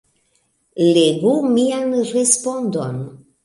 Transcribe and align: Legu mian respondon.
Legu 0.95 1.35
mian 1.59 1.87
respondon. 2.11 3.01